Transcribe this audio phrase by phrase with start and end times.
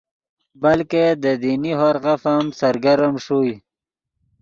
[0.61, 3.55] بلکہ دے دینی ہورغف ام سرگرم ݰوئے